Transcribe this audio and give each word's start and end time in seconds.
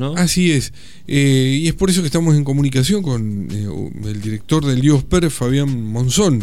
¿no? 0.00 0.14
Así 0.16 0.50
es. 0.50 0.72
Eh, 1.06 1.58
y 1.62 1.68
es 1.68 1.74
por 1.74 1.90
eso 1.90 2.00
que 2.00 2.06
estamos 2.06 2.34
en 2.34 2.42
comunicación 2.42 3.02
con 3.02 3.48
eh, 3.52 3.68
el 4.08 4.20
director 4.20 4.64
del 4.64 4.82
IOSPER, 4.82 5.30
Fabián 5.30 5.84
Monzón. 5.84 6.42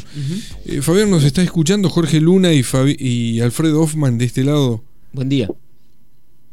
Eh, 0.65 0.81
Fabián, 0.81 1.09
nos 1.09 1.25
está 1.25 1.41
escuchando 1.41 1.89
Jorge 1.89 2.21
Luna 2.21 2.53
y, 2.53 2.63
y 2.99 3.41
Alfredo 3.41 3.81
Hoffman 3.81 4.19
de 4.19 4.25
este 4.25 4.43
lado. 4.43 4.83
Buen 5.11 5.27
día. 5.27 5.49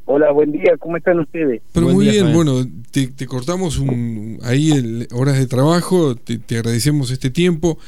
Hola, 0.06 0.32
buen 0.32 0.53
día, 0.53 0.77
¿cómo 0.79 0.96
están 0.96 1.21
ustedes? 1.21 1.62
Pero 1.72 1.88
muy 1.88 2.09
bien, 2.09 2.32
bueno, 2.32 2.67
te, 2.90 3.27
cortamos 3.27 3.79
un, 3.79 4.39
ahí 4.43 5.07
horas 5.13 5.39
de 5.39 5.47
trabajo, 5.47 6.15
te, 6.15 6.41
agradecemos 6.57 7.11
este 7.11 7.31
tiempo, 7.31 7.79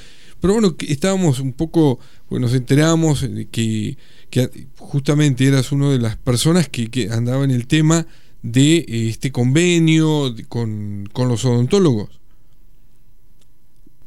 pero 0.41 0.55
bueno, 0.55 0.75
estábamos 0.89 1.41
un 1.41 1.53
poco, 1.53 1.99
bueno, 2.31 2.47
nos 2.47 2.55
enteramos 2.55 3.29
que, 3.51 3.99
que 4.31 4.49
justamente 4.79 5.47
eras 5.47 5.73
una 5.73 5.91
de 5.91 5.99
las 5.99 6.17
personas 6.17 6.71
que, 6.71 6.89
que 6.91 7.11
andaba 7.11 7.45
en 7.45 7.51
el 7.51 7.67
tema 7.67 8.07
de 8.43 8.85
este 8.89 9.33
convenio 9.33 10.35
con, 10.49 11.09
con 11.13 11.29
los 11.29 11.45
odontólogos. 11.45 12.21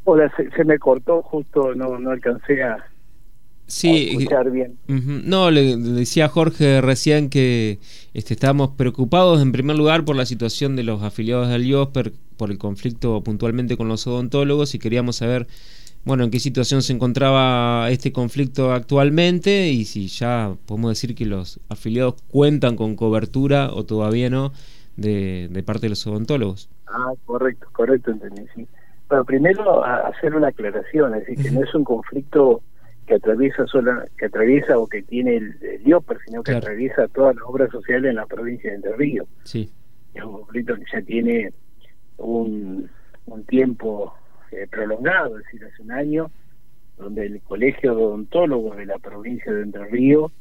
Hola, 0.06 0.32
se, 0.56 0.64
me 0.64 0.80
cortó 0.80 1.22
justo, 1.22 1.76
no, 1.76 2.00
no 2.00 2.10
alcancé 2.10 2.64
a, 2.64 2.84
sí, 3.68 4.10
escuchar 4.10 4.50
bien. 4.50 4.78
No, 4.88 5.52
le, 5.52 5.78
decía 5.78 6.28
Jorge 6.30 6.82
recién 6.82 7.30
que 7.30 7.78
este, 8.14 8.34
estábamos 8.34 8.72
preocupados 8.72 9.42
en 9.42 9.52
primer 9.52 9.76
lugar 9.76 10.06
por 10.06 10.16
la 10.16 10.26
situación 10.26 10.76
de 10.76 10.84
los 10.84 11.04
afiliados 11.04 11.50
del 11.50 11.66
IOSPER, 11.68 12.12
por 12.38 12.50
el 12.50 12.58
conflicto 12.58 13.22
puntualmente 13.24 13.78
con 13.78 13.88
los 13.88 14.08
odontólogos 14.08 14.74
y 14.74 14.80
queríamos 14.80 15.18
saber 15.18 15.48
bueno, 16.06 16.24
en 16.24 16.32
qué 16.32 16.40
situación 16.40 16.82
se 16.82 16.94
encontraba 16.94 17.90
este 17.92 18.12
conflicto 18.12 18.72
actualmente 18.72 19.68
y 19.70 19.86
si 19.86 20.08
ya 20.08 20.56
podemos 20.66 20.92
decir 20.92 21.16
que 21.16 21.26
los 21.26 21.60
afiliados 21.70 22.16
cuentan 22.30 22.76
con 22.76 22.96
cobertura 22.96 23.72
o 23.74 23.86
todavía 23.86 24.30
no 24.30 24.52
de, 24.96 25.64
parte 25.66 25.84
de 25.86 25.90
los 25.90 26.08
odontólogos. 26.08 26.70
Ah, 26.88 27.14
correcto, 27.26 27.68
correcto, 27.72 28.12
entendí, 28.12 28.44
sí. 28.56 28.68
Bueno, 29.08 29.26
primero 29.26 29.84
hacer 29.84 30.36
una 30.36 30.50
aclaración, 30.50 31.16
es 31.16 31.26
decir, 31.26 31.44
que 31.44 31.52
no 31.52 31.64
es 31.64 31.74
un 31.74 31.84
conflicto 31.84 32.62
que 33.08 33.16
atraviesa 33.16 33.66
sola, 33.66 34.06
que 34.18 34.26
atraviesa 34.26 34.78
o 34.78 34.88
que 34.88 35.02
tiene 35.02 35.38
el, 35.38 35.58
el 35.62 35.82
sino 36.26 36.44
que 36.44 36.52
atraviesa 36.52 37.08
todas 37.08 37.36
las 37.36 37.44
obras 37.46 37.72
sociales 37.72 38.10
en 38.10 38.16
la 38.16 38.28
provincia 38.28 38.70
de 38.70 38.76
Entre 38.76 38.96
Ríos. 38.96 39.28
Sí. 39.44 39.72
Es 40.14 40.24
un 40.24 40.34
conflicto 40.34 40.76
que 40.76 40.84
ya 40.94 41.02
tiene 41.02 41.52
un, 42.18 42.88
un 43.26 43.44
tiempo 43.46 44.14
eh, 44.52 44.68
prolongado, 44.70 45.38
es 45.38 45.46
decir, 45.46 45.66
hace 45.66 45.82
un 45.82 45.92
año, 45.92 46.32
donde 46.98 47.26
el 47.26 47.42
Colegio 47.42 47.96
de 47.96 48.04
Odontólogos 48.04 48.78
de 48.78 48.86
la 48.86 49.00
provincia 49.00 49.52
de 49.52 49.64
Entre 49.64 49.86
Ríos 49.86 50.32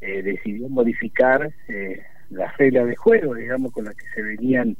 eh, 0.00 0.22
decidió 0.22 0.68
modificar 0.68 1.52
eh, 1.68 2.02
las 2.30 2.56
reglas 2.58 2.86
de 2.86 2.96
juego, 2.96 3.34
digamos, 3.34 3.72
con 3.72 3.84
las 3.84 3.94
que 3.94 4.06
se 4.14 4.22
venían 4.22 4.76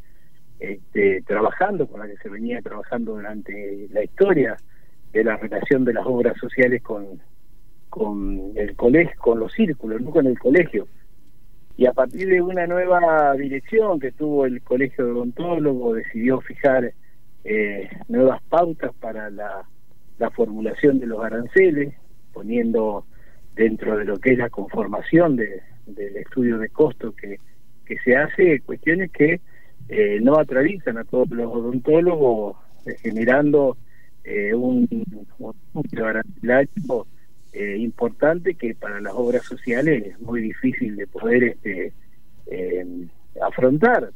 este, 0.58 1.22
trabajando, 1.22 1.86
con 1.86 2.00
las 2.00 2.10
que 2.10 2.16
se 2.16 2.28
venía 2.28 2.60
trabajando 2.60 3.14
durante 3.14 3.88
la 3.90 4.04
historia 4.04 4.56
de 5.12 5.24
la 5.24 5.36
relación 5.36 5.84
de 5.84 5.94
las 5.94 6.06
obras 6.06 6.36
sociales 6.38 6.82
con, 6.82 7.20
con 7.88 8.52
el 8.54 8.74
colegio, 8.74 9.14
con 9.18 9.38
los 9.40 9.52
círculos, 9.52 10.00
no 10.00 10.10
con 10.10 10.26
el 10.26 10.38
colegio. 10.38 10.88
Y 11.76 11.86
a 11.86 11.92
partir 11.92 12.28
de 12.28 12.40
una 12.40 12.66
nueva 12.66 13.34
dirección 13.34 13.98
que 13.98 14.12
tuvo 14.12 14.44
el 14.46 14.62
Colegio 14.62 15.04
de 15.04 15.12
Odontólogos, 15.12 15.96
decidió 15.96 16.40
fijar 16.40 16.92
eh, 17.44 17.90
nuevas 18.08 18.42
pautas 18.48 18.92
para 19.00 19.30
la, 19.30 19.64
la 20.18 20.30
formulación 20.30 20.98
de 21.00 21.06
los 21.06 21.24
aranceles, 21.24 21.94
poniendo 22.32 23.04
dentro 23.54 23.96
de 23.98 24.04
lo 24.04 24.18
que 24.18 24.32
es 24.32 24.38
la 24.38 24.50
conformación 24.50 25.36
de, 25.36 25.62
del 25.86 26.16
estudio 26.16 26.58
de 26.58 26.68
costo 26.68 27.14
que, 27.14 27.38
se 28.04 28.16
hace, 28.16 28.60
cuestiones 28.60 29.10
que 29.10 29.42
eh, 29.90 30.18
no 30.22 30.38
atraviesan 30.38 30.96
a 30.96 31.04
todos 31.04 31.28
los 31.30 31.52
odontólogos, 31.52 32.56
eh, 32.86 32.96
generando 33.02 33.76
eh, 34.24 34.54
un, 34.54 34.88
un 35.38 35.54
eh, 37.52 37.76
importante 37.76 38.54
que 38.54 38.74
para 38.74 38.98
las 39.02 39.12
obras 39.12 39.42
sociales 39.44 40.06
es 40.06 40.20
muy 40.20 40.40
difícil 40.40 40.96
de 40.96 41.06
poder 41.06 41.44
este 41.44 41.92
afrontar. 43.42 44.10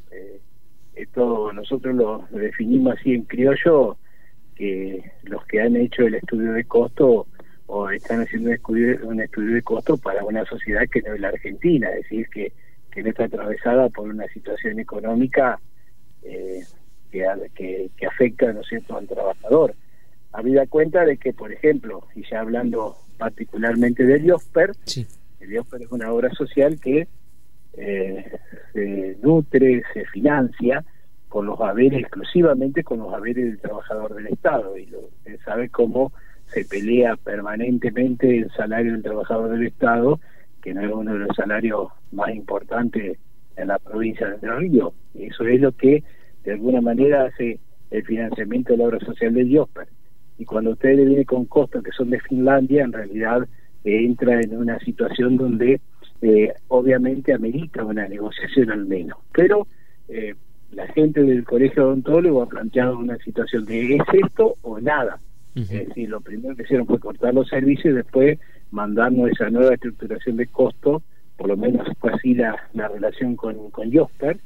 Eh, 0.97 1.03
esto 1.03 1.53
nosotros 1.53 1.95
lo, 1.95 2.27
definimos 2.31 2.97
así 2.99 3.15
en 3.15 3.23
criollo, 3.23 3.97
que 4.55 5.13
los 5.25 5.45
que 5.47 5.61
han 5.61 5.77
hecho 5.77 6.03
el 6.03 6.15
estudio 6.15 6.53
de 6.53 6.65
costo 6.65 7.27
o 7.67 7.91
están 7.91 8.23
haciendo 8.23 8.49
un 8.49 8.55
estudio, 8.55 8.99
un 9.07 9.21
estudio 9.21 9.55
de 9.55 9.63
costo 9.63 9.97
para 9.97 10.25
una 10.25 10.45
sociedad 10.45 10.89
que 10.91 11.03
no 11.03 11.15
es 11.15 11.21
la 11.21 11.29
Argentina, 11.29 11.89
es 11.91 12.03
decir, 12.03 12.29
que, 12.29 12.53
que 12.91 13.03
no 13.03 13.11
está 13.11 13.25
atravesada 13.25 13.89
por 13.91 14.09
una 14.09 14.27
situación 14.29 14.79
económica 14.79 15.59
eh, 16.23 16.63
que, 17.11 17.27
que, 17.55 17.91
que 17.97 18.07
afecta, 18.07 18.53
¿no 18.53 18.61
es 18.61 18.69
cierto?, 18.69 18.97
al 18.97 19.07
trabajador 19.07 19.75
habida 20.37 20.67
cuenta 20.67 21.05
de 21.05 21.17
que, 21.17 21.33
por 21.33 21.51
ejemplo, 21.51 22.07
y 22.15 22.23
ya 22.29 22.41
hablando 22.41 22.97
particularmente 23.17 24.05
del 24.05 24.27
IOSPER, 24.27 24.73
el 25.41 25.53
IOSPER 25.53 25.83
es 25.83 25.93
una 25.93 26.13
obra 26.13 26.31
social 26.35 26.79
que 26.79 27.09
eh, 27.77 28.39
se 28.73 29.17
nutre, 29.23 29.83
se 29.93 30.05
financia 30.07 30.85
con 31.29 31.47
los 31.47 31.61
haberes, 31.61 32.01
exclusivamente 32.01 32.83
con 32.83 32.99
los 32.99 33.13
haberes 33.13 33.45
del 33.45 33.61
trabajador 33.61 34.15
del 34.15 34.29
Estado, 34.29 34.77
y 34.79 34.87
lo, 34.87 35.11
sabe 35.45 35.69
cómo 35.69 36.13
se 36.47 36.65
pelea 36.65 37.17
permanentemente 37.17 38.39
el 38.39 38.51
salario 38.53 38.93
del 38.93 39.03
trabajador 39.03 39.51
del 39.51 39.67
Estado, 39.67 40.21
que 40.63 40.73
no 40.73 40.81
es 40.81 40.93
uno 40.93 41.13
de 41.13 41.19
los 41.21 41.37
salarios 41.37 41.89
más 42.13 42.35
importantes 42.35 43.19
en 43.57 43.69
la 43.69 43.79
provincia 43.79 44.29
de 44.29 44.35
Entre 44.35 44.69
y 45.15 45.25
Eso 45.25 45.45
es 45.45 45.61
lo 45.61 45.73
que, 45.73 46.03
de 46.45 46.53
alguna 46.53 46.81
manera, 46.81 47.25
hace 47.25 47.59
el 47.91 48.05
financiamiento 48.05 48.73
de 48.73 48.79
la 48.79 48.85
obra 48.85 49.01
social 49.01 49.35
del 49.35 49.51
IOSPER 49.51 49.89
y 50.39 50.45
cuando 50.45 50.73
usted 50.73 50.97
le 50.97 51.05
viene 51.05 51.25
con 51.25 51.47
costos 51.47 51.83
que 51.83 51.93
son 51.93 52.11
de 52.11 52.21
Finlandia, 52.21 52.85
en 52.85 52.93
realidad 52.93 53.49
eh, 53.85 54.05
entra 54.05 54.41
en 54.41 54.57
una 54.57 54.79
situación 54.81 55.37
donde 55.37 55.81
eh, 56.23 56.53
obviamente 56.69 57.33
amerita 57.33 57.85
una 57.85 58.09
negociación 58.09 58.71
al 58.71 58.87
menos. 58.87 59.19
Pero 59.33 59.67
eh, 60.09 60.35
la 60.73 60.87
gente 60.89 61.23
del 61.23 61.45
Colegio 61.45 61.87
Odontólogo 61.87 62.43
ha 62.43 62.49
planteado 62.49 62.99
una 62.99 63.17
situación 63.19 63.65
de 63.65 63.97
¿es 63.97 64.03
esto 64.25 64.57
o 64.63 64.81
nada? 64.81 65.19
Es 65.55 65.71
decir, 65.71 66.11
lo 66.11 66.21
primero 66.21 66.55
que 66.55 66.65
hicieron 66.65 66.87
fue 66.87 66.99
cortar 66.99 67.33
los 67.33 67.49
servicios 67.49 67.87
y 67.87 67.97
después 67.97 68.39
mandarnos 68.71 69.31
esa 69.31 69.49
nueva 69.49 69.73
estructuración 69.73 70.37
de 70.37 70.47
costos 70.49 71.03
por 71.39 71.49
lo 71.49 71.57
menos 71.57 71.87
fue 71.99 72.13
así 72.13 72.35
la, 72.35 72.57
la 72.73 72.89
relación 72.89 73.37
con, 73.37 73.71
con 73.71 73.93
Josper, 73.93 74.39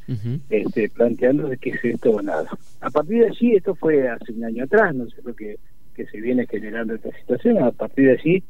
este, 0.48 0.88
planteando 0.88 1.48
de 1.48 1.56
que 1.56 1.70
es 1.70 1.84
esto 1.84 2.10
o 2.10 2.20
nada. 2.20 2.48
A 2.81 2.91
partir 2.91 3.20
de 3.20 3.28
allí, 3.28 3.54
esto 3.54 3.76
fue 3.76 4.08
hace 4.08 4.32
un 4.32 4.44
año 4.44 4.64
atrás, 4.64 4.92
no 4.92 5.08
sé 5.08 5.22
lo 5.22 5.32
que 5.32 5.56
que 5.94 6.06
se 6.06 6.20
viene 6.20 6.47
generando 6.47 6.94
esta 6.94 7.10
situación. 7.19 7.58
A 7.58 7.70
partir 7.72 8.06
de 8.06 8.12
allí 8.12 8.42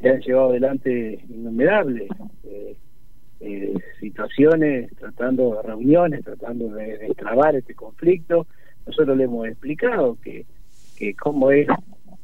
se 0.00 0.08
han 0.08 0.20
llevado 0.20 0.50
adelante 0.50 1.24
innumerables 1.28 2.08
eh, 2.44 2.76
eh, 3.40 3.74
situaciones, 4.00 4.90
tratando 4.96 5.56
de 5.56 5.62
reuniones, 5.62 6.24
tratando 6.24 6.68
de 6.68 6.98
destrabar 6.98 7.54
este 7.54 7.74
conflicto. 7.74 8.46
Nosotros 8.86 9.16
le 9.16 9.24
hemos 9.24 9.46
explicado 9.46 10.16
que, 10.22 10.46
que 10.96 11.14
cómo 11.14 11.50
es, 11.50 11.68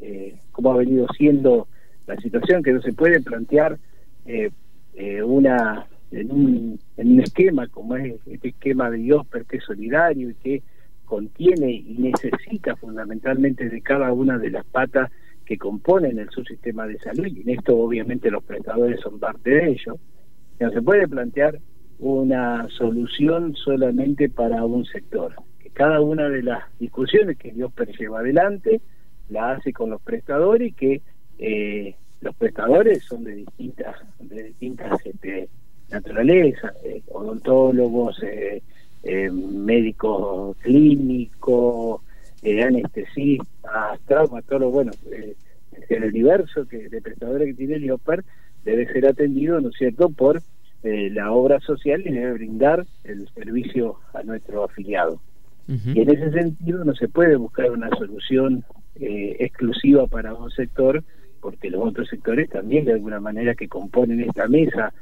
eh, 0.00 0.36
cómo 0.52 0.72
ha 0.72 0.76
venido 0.78 1.06
siendo 1.16 1.68
la 2.06 2.16
situación, 2.16 2.62
que 2.62 2.72
no 2.72 2.80
se 2.80 2.92
puede 2.92 3.20
plantear 3.20 3.78
eh, 4.26 4.50
eh 4.94 5.22
una 5.22 5.86
en 6.12 6.30
un, 6.30 6.80
en 6.96 7.12
un 7.12 7.20
esquema 7.20 7.66
como 7.68 7.96
es 7.96 8.14
este 8.26 8.48
esquema 8.48 8.90
de 8.90 8.98
Dios, 8.98 9.26
que 9.48 9.56
es 9.56 9.64
solidario 9.64 10.30
y 10.30 10.34
que 10.34 10.62
contiene 11.04 11.72
y 11.72 11.96
necesita 11.98 12.76
fundamentalmente 12.76 13.68
de 13.68 13.80
cada 13.82 14.12
una 14.12 14.38
de 14.38 14.50
las 14.50 14.64
patas 14.64 15.10
que 15.52 15.58
componen 15.58 16.18
el 16.18 16.30
subsistema 16.30 16.86
de 16.86 16.98
salud, 16.98 17.26
y 17.26 17.42
en 17.42 17.50
esto 17.50 17.76
obviamente 17.76 18.30
los 18.30 18.42
prestadores 18.42 18.98
son 19.00 19.18
parte 19.18 19.50
de 19.50 19.72
ello. 19.72 19.98
No 20.58 20.70
se 20.70 20.80
puede 20.80 21.06
plantear 21.06 21.58
una 21.98 22.66
solución 22.70 23.54
solamente 23.54 24.30
para 24.30 24.64
un 24.64 24.86
sector. 24.86 25.34
Que 25.58 25.68
cada 25.68 26.00
una 26.00 26.30
de 26.30 26.42
las 26.42 26.62
discusiones 26.78 27.36
que 27.36 27.52
Dios 27.52 27.70
lleva 27.98 28.20
adelante 28.20 28.80
la 29.28 29.52
hace 29.52 29.74
con 29.74 29.90
los 29.90 30.00
prestadores 30.00 30.70
y 30.70 30.72
que 30.72 31.02
eh, 31.38 31.96
los 32.22 32.34
prestadores 32.34 33.04
son 33.04 33.24
de 33.24 33.34
distintas 33.34 33.96
de 34.20 34.44
distintas 34.44 35.04
este, 35.04 35.50
naturalezas, 35.90 36.72
eh, 36.82 37.02
odontólogos, 37.08 38.22
eh, 38.22 38.62
médicos 39.30 40.56
clínicos, 40.62 42.00
eh, 42.42 42.62
anestesistas, 42.62 44.00
traumatólogos, 44.06 44.74
bueno, 44.74 44.92
eh, 45.10 45.34
el 45.88 46.04
universo 46.04 46.66
que, 46.66 46.88
de 46.88 47.00
prestadores 47.00 47.48
que 47.48 47.54
tiene 47.54 47.76
el 47.76 47.84
IOPER 47.84 48.24
debe 48.64 48.92
ser 48.92 49.06
atendido, 49.06 49.60
¿no 49.60 49.68
es 49.68 49.76
cierto?, 49.76 50.10
por 50.10 50.42
eh, 50.82 51.10
la 51.10 51.30
obra 51.30 51.60
social 51.60 52.02
y 52.04 52.12
debe 52.12 52.32
brindar 52.32 52.84
el 53.04 53.28
servicio 53.34 54.00
a 54.14 54.22
nuestro 54.22 54.64
afiliado. 54.64 55.20
Y 55.68 56.00
en 56.00 56.10
ese 56.10 56.32
sentido 56.32 56.84
no 56.84 56.94
se 56.94 57.08
puede 57.08 57.36
buscar 57.36 57.70
una 57.70 57.88
solución 57.90 58.64
eh, 58.96 59.36
exclusiva 59.38 60.06
para 60.06 60.34
un 60.34 60.50
sector, 60.50 61.02
porque 61.40 61.70
los 61.70 61.86
otros 61.86 62.08
sectores 62.08 62.50
también 62.50 62.84
de 62.84 62.94
alguna 62.94 63.20
manera 63.20 63.54
que 63.54 63.68
componen 63.68 64.20
esta 64.20 64.48
mesa 64.48 64.92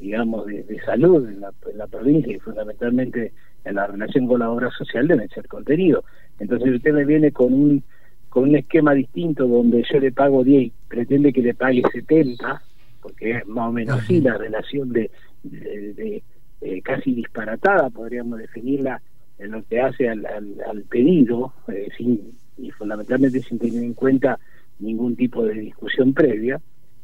digamos, 0.00 0.46
de, 0.46 0.80
salud 0.84 1.28
en 1.28 1.40
la, 1.40 1.86
provincia 1.86 2.34
y 2.34 2.38
fundamentalmente 2.38 3.32
en 3.64 3.74
la 3.74 3.86
relación 3.86 4.26
con 4.26 4.40
la 4.40 4.50
obra 4.50 4.70
social 4.70 5.06
deben 5.06 5.28
ser 5.28 5.46
contenidos. 5.46 6.04
Entonces 6.38 6.74
usted 6.74 6.92
me 6.92 7.04
viene 7.04 7.32
con 7.32 7.52
un 7.52 7.82
con 8.30 8.44
un 8.44 8.56
esquema 8.56 8.94
distinto 8.94 9.46
donde 9.46 9.84
yo 9.92 9.98
le 9.98 10.12
pago 10.12 10.44
10 10.44 10.72
pretende 10.86 11.32
que 11.32 11.42
le 11.42 11.52
pague 11.52 11.82
70, 11.92 12.62
porque 13.02 13.32
es 13.32 13.46
más 13.48 13.68
o 13.68 13.72
menos 13.72 14.00
así 14.00 14.20
la 14.20 14.38
relación 14.38 14.92
de, 14.92 15.10
de, 15.42 16.22
eh, 16.60 16.82
casi 16.82 17.12
disparatada, 17.12 17.90
podríamos 17.90 18.38
definirla 18.38 19.02
en 19.38 19.50
lo 19.50 19.64
que 19.64 19.80
hace 19.80 20.08
al, 20.08 20.24
al, 20.26 20.82
pedido, 20.88 21.52
eh, 21.68 21.88
sin, 21.96 22.32
y 22.56 22.70
fundamentalmente 22.70 23.40
sin 23.40 23.58
tener 23.58 23.82
en 23.82 23.94
cuenta 23.94 24.38
ningún 24.78 25.16
tipo 25.16 25.42
de 25.44 25.54
discusión 25.54 26.12
previa. 26.12 26.60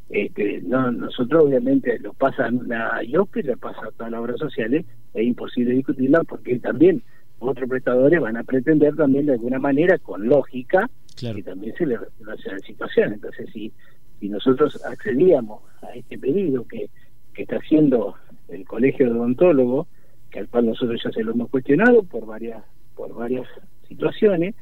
Este, 0.08 0.60
no, 0.62 0.92
nosotros 0.92 1.46
obviamente 1.46 1.98
lo 1.98 2.12
pasa 2.12 2.48
a 2.48 3.02
IOP 3.02 3.38
y 3.38 3.42
le 3.42 3.56
pasa 3.56 3.80
a 3.86 3.90
todas 3.90 4.12
las 4.12 4.20
obras 4.20 4.38
sociales, 4.38 4.84
es 5.14 5.24
imposible 5.24 5.74
discutirla 5.74 6.22
porque 6.22 6.58
también 6.60 7.02
otros 7.38 7.68
prestadores 7.68 8.20
van 8.20 8.36
a 8.36 8.44
pretender 8.44 8.94
también 8.96 9.26
de 9.26 9.32
alguna 9.32 9.58
manera, 9.58 9.98
con 9.98 10.26
lógica, 10.26 10.88
que 11.16 11.42
también 11.42 11.74
se 11.76 11.86
le 11.86 11.98
resuelva 11.98 12.34
la 12.46 12.58
situación. 12.60 13.14
Entonces, 13.14 13.50
si, 13.52 13.72
si 14.20 14.28
nosotros 14.28 14.82
accedíamos 14.84 15.62
a 15.82 15.90
este 15.94 16.18
pedido 16.18 16.66
que, 16.66 16.88
que 17.34 17.42
está 17.42 17.56
haciendo 17.56 18.14
el 18.48 18.64
Colegio 18.64 19.06
de 19.06 19.18
Odontólogo, 19.18 19.86
que 20.30 20.40
al 20.40 20.48
cual 20.48 20.66
nosotros 20.66 21.00
ya 21.02 21.10
se 21.10 21.22
lo 21.22 21.32
hemos 21.32 21.50
cuestionado 21.50 22.02
por 22.02 22.26
varias, 22.26 22.62
por 22.94 23.14
varias 23.14 23.46
situaciones, 23.88 24.54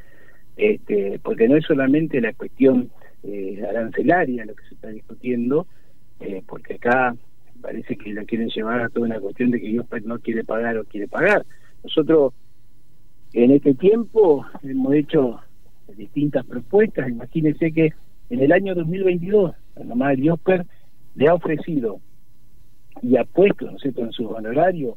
este, 0.57 1.21
porque 1.23 1.49
no 1.49 1.57
es 1.57 1.65
solamente 1.65 2.21
la 2.21 2.33
cuestión 2.33 2.91
eh, 3.25 3.65
arancelaria 3.69 4.45
lo 4.45 4.55
que 4.55 4.65
se 4.69 4.75
está 4.75 4.89
discutiendo, 4.89 5.67
eh, 6.21 6.43
porque 6.47 6.75
acá 6.75 7.17
parece 7.61 7.97
que 7.97 8.13
la 8.13 8.25
quieren 8.25 8.49
llevar 8.49 8.83
a 8.83 8.89
toda 8.89 9.07
una 9.07 9.21
cuestión 9.21 9.51
de 9.51 9.61
que 9.61 9.69
Dios 9.69 9.87
no 10.05 10.19
quiere 10.19 10.45
pagar 10.45 10.77
o 10.77 10.85
quiere 10.85 11.09
pagar. 11.09 11.47
Nosotros 11.83 12.35
en 13.33 13.51
este 13.51 13.75
tiempo 13.75 14.45
hemos 14.63 14.95
hecho 14.95 15.41
distintas 15.97 16.45
propuestas, 16.45 17.09
imagínense 17.09 17.73
que 17.73 17.93
en 18.31 18.41
el 18.41 18.53
año 18.53 18.75
2022 18.75 19.55
la 19.77 19.85
mamá 19.85 20.11
de 20.11 20.17
Diosper 20.17 20.67
le 21.15 21.29
ha 21.29 21.35
ofrecido 21.35 22.01
y 23.03 23.17
ha 23.17 23.25
puesto, 23.25 23.71
¿no 23.71 23.79
sé, 23.79 23.93
en 23.97 24.13
su 24.13 24.29
honorario 24.29 24.97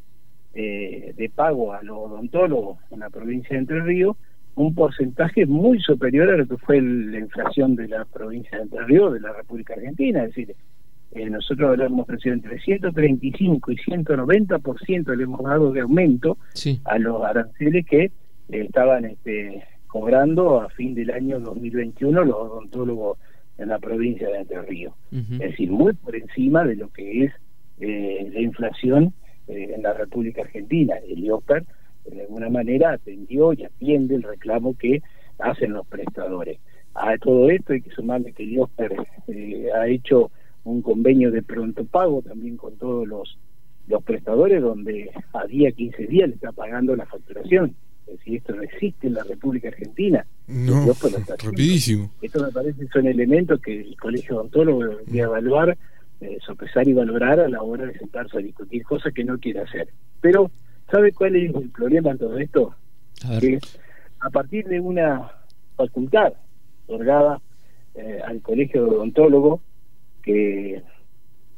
eh, 0.54 1.14
de 1.16 1.30
pago 1.30 1.74
a 1.74 1.84
los 1.84 1.98
odontólogos 1.98 2.80
en 2.92 3.00
la 3.00 3.10
provincia 3.10 3.50
de 3.52 3.60
Entre 3.60 3.82
Ríos 3.82 4.18
un 4.58 4.74
porcentaje 4.74 5.46
muy 5.46 5.80
superior 5.80 6.30
a 6.32 6.38
lo 6.38 6.48
que 6.48 6.58
fue 6.58 6.82
la 6.82 7.20
inflación 7.20 7.76
de 7.76 7.88
la 7.88 8.06
provincia 8.06 8.58
de 8.58 8.64
Entre 8.64 8.84
Ríos, 8.86 9.14
de 9.14 9.20
la 9.20 9.32
República 9.32 9.76
Argentina. 9.76 10.24
Es 10.24 10.30
decir, 10.30 10.56
eh, 11.12 11.30
nosotros 11.30 11.78
le 11.78 11.86
hemos 11.86 12.02
ofrecido 12.02 12.34
entre 12.34 12.60
135 12.60 13.72
y 13.72 13.76
190% 13.76 15.16
le 15.16 15.24
hemos 15.24 15.44
dado 15.44 15.72
de 15.72 15.82
aumento 15.82 16.40
a 16.86 16.98
los 16.98 17.24
aranceles 17.24 17.86
que 17.86 18.06
eh, 18.06 18.12
estaban 18.50 19.06
este, 19.06 19.64
cobrando 19.86 20.60
a 20.60 20.70
fin 20.70 20.96
del 20.96 21.12
año 21.12 21.40
2021 21.40 22.26
los 22.26 22.36
odontólogos 22.36 23.20
en 23.60 23.70
la 23.70 23.78
provincia 23.78 24.28
de 24.28 24.40
Entre 24.40 24.62
Ríos. 24.64 24.94
Es 25.12 25.38
decir, 25.38 25.70
muy 25.70 25.94
por 25.94 26.16
encima 26.16 26.64
de 26.64 26.78
lo 26.78 26.90
que 26.90 27.26
es 27.26 27.34
eh, 27.80 28.28
la 28.34 28.42
inflación 28.42 29.14
en 29.48 29.84
la 29.84 29.94
República 29.94 30.42
Argentina. 30.42 30.96
El 31.08 31.24
IOPER 31.24 31.64
de 32.12 32.22
alguna 32.22 32.50
manera 32.50 32.92
atendió 32.92 33.54
y 33.54 33.64
atiende 33.64 34.16
el 34.16 34.24
reclamo 34.24 34.76
que 34.78 35.02
hacen 35.40 35.74
los 35.74 35.86
prestadores. 35.88 36.60
A 36.94 37.18
todo 37.18 37.50
esto 37.50 37.74
hay 37.74 37.82
que 37.82 37.92
sumarle 37.92 38.34
que 38.34 38.46
Dios 38.46 38.70
eh, 39.28 39.68
ha 39.76 39.88
hecho 39.88 40.32
un 40.64 40.82
convenio 40.82 41.32
de 41.32 41.44
pronto 41.44 41.86
pago 41.86 42.22
también 42.22 42.58
con 42.58 42.76
todos 42.78 43.08
los, 43.08 43.38
los 43.88 44.04
prestadores 44.04 44.62
donde 44.62 45.12
a 45.34 45.46
día 45.46 45.72
15 45.72 46.08
días 46.08 46.30
le 46.30 46.36
está 46.36 46.52
pagando 46.52 46.96
la 46.96 47.06
facturación. 47.06 47.76
Es 48.08 48.18
decir, 48.20 48.38
esto 48.38 48.56
no 48.56 48.64
existe 48.64 49.08
en 49.08 49.14
la 49.16 49.24
República 49.24 49.68
Argentina. 49.68 50.26
No, 50.48 50.94
rapidísimo. 51.44 52.10
Esto 52.22 52.44
me 52.44 52.52
parece 52.52 52.88
son 52.88 53.06
elementos 53.06 53.62
que 53.62 53.82
el 53.82 53.98
Colegio 53.98 54.38
Odontólogo 54.38 54.86
debería 54.86 55.24
evaluar, 55.24 55.78
eh, 56.22 56.38
sopesar 56.46 56.88
y 56.88 56.94
valorar 56.94 57.40
a 57.40 57.50
la 57.50 57.62
hora 57.62 57.86
de 57.86 57.98
sentarse 58.00 58.38
a 58.38 58.42
discutir 58.42 58.84
cosas 58.84 59.14
que 59.14 59.26
no 59.26 59.38
quiere 59.38 59.60
hacer. 59.60 59.90
Pero 60.22 60.52
¿Sabe 60.90 61.12
cuál 61.12 61.36
es 61.36 61.54
el 61.54 61.70
problema 61.70 62.12
en 62.12 62.18
todo 62.18 62.38
esto? 62.38 62.76
A 63.26 63.40
que 63.40 63.60
a 64.20 64.30
partir 64.30 64.66
de 64.68 64.80
una 64.80 65.32
facultad 65.76 66.34
otorgada 66.88 67.42
eh, 67.96 68.20
al 68.26 68.42
colegio 68.42 68.86
de 68.86 68.90
odontólogos, 68.92 69.62
que, 70.24 70.82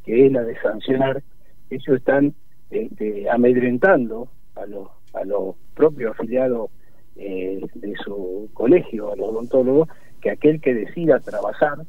que 0.04 0.26
es 0.26 0.32
la 0.32 0.44
de 0.44 0.60
sancionar, 0.60 1.24
ellos 1.70 1.98
están 1.98 2.34
este, 2.72 3.30
amedrentando 3.30 4.30
a 4.56 4.66
los, 4.66 4.90
a 5.14 5.24
los 5.26 5.56
propios 5.76 6.12
afiliados 6.12 6.72
eh, 7.16 7.62
de 7.76 7.96
su 8.04 8.50
colegio, 8.54 9.12
a 9.12 9.16
los 9.16 9.30
odontólogos, 9.30 9.90
que 10.22 10.32
aquel 10.32 10.60
que 10.62 10.74
decida 10.74 11.20
trabajar 11.20 11.80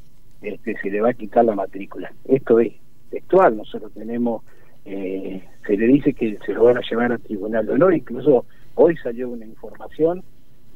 este, 0.43 0.77
se 0.79 0.91
le 0.91 1.01
va 1.01 1.11
a 1.11 1.15
quitar 1.15 1.45
la 1.45 1.55
matrícula. 1.55 2.13
Esto 2.25 2.61
es 2.61 2.73
textual, 3.11 3.57
nosotros 3.57 3.93
tenemos 3.93 4.43
eh, 4.85 5.43
se 5.67 5.77
le 5.77 5.87
dice 5.87 6.13
que 6.15 6.39
se 6.45 6.53
lo 6.53 6.65
van 6.65 6.79
a 6.79 6.83
llevar 6.89 7.13
al 7.13 7.21
Tribunal 7.21 7.67
de 7.67 7.73
Honor, 7.73 7.95
incluso 7.95 8.47
hoy 8.75 8.97
salió 8.97 9.29
una 9.29 9.45
información 9.45 10.23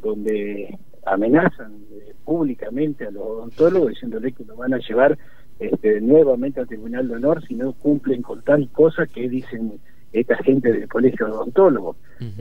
donde 0.03 0.79
amenazan 1.07 1.73
eh, 1.93 2.15
públicamente 2.25 3.07
a 3.07 3.11
los 3.11 3.23
odontólogos 3.23 3.91
diciéndole 3.91 4.33
que 4.33 4.45
lo 4.45 4.57
van 4.57 4.75
a 4.75 4.79
llevar 4.79 5.19
este, 5.59 6.01
nuevamente 6.01 6.61
al 6.61 6.67
Tribunal 6.67 7.09
de 7.09 7.15
Honor 7.15 7.43
si 7.47 7.55
no 7.55 7.73
cumplen 7.73 8.23
con 8.23 8.43
tal 8.43 8.69
cosa 8.71 9.07
que 9.07 9.29
dicen 9.29 9.81
esta 10.13 10.37
gente 10.39 10.73
del 10.73 10.89
Colegio 10.89 11.27
de 11.27 11.33
Odontólogos. 11.33 11.97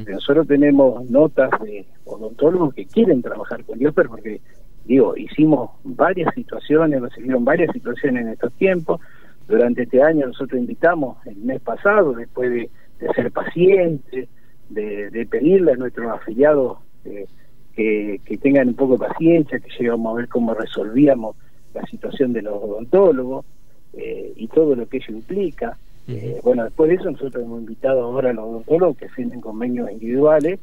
Nosotros 0.07 0.47
tenemos 0.47 1.09
notas 1.09 1.49
de 1.63 1.85
odontólogos 2.05 2.73
que 2.75 2.85
quieren 2.85 3.21
trabajar 3.21 3.63
con 3.65 3.79
Dios, 3.79 3.93
pero 3.95 4.09
porque, 4.09 4.41
digo, 4.85 5.17
hicimos 5.17 5.71
varias 5.83 6.33
situaciones, 6.35 7.01
recibieron 7.01 7.43
varias 7.43 7.71
situaciones 7.73 8.25
en 8.25 8.29
estos 8.33 8.53
tiempos, 8.53 9.01
durante 9.47 9.83
este 9.83 10.01
año 10.01 10.27
nosotros 10.27 10.59
invitamos 10.59 11.17
el 11.27 11.37
mes 11.37 11.61
pasado, 11.61 12.13
después 12.13 12.51
de, 12.51 12.69
ser 13.15 13.31
pacientes, 13.31 14.29
de, 14.69 15.27
pedirle 15.29 15.73
a 15.73 15.75
nuestros 15.75 16.11
afiliados 16.11 16.77
eh, 17.05 17.27
que, 17.75 18.37
tengan 18.41 18.69
un 18.69 18.75
poco 18.75 18.93
de 18.93 19.07
paciencia, 19.07 19.59
que 19.59 19.69
llegamos 19.77 20.13
a 20.13 20.17
ver 20.17 20.29
cómo 20.29 20.53
resolvíamos 20.53 21.35
la 21.73 21.85
situación 21.87 22.33
de 22.33 22.43
los 22.43 22.53
odontólogos 22.53 23.45
eh, 23.93 24.31
y 24.35 24.47
todo 24.47 24.75
lo 24.75 24.87
que 24.87 24.97
ello 24.97 25.13
implica. 25.15 25.77
Eh, 26.07 26.39
bueno, 26.43 26.65
después 26.65 26.89
de 26.89 26.95
eso 26.95 27.11
nosotros 27.11 27.43
hemos 27.43 27.61
invitado 27.61 28.03
ahora 28.03 28.29
a 28.29 28.33
los 28.33 28.45
odontólogos 28.45 28.97
que 28.97 29.09
firmen 29.09 29.41
convenios 29.41 29.91
individuales 29.91 30.59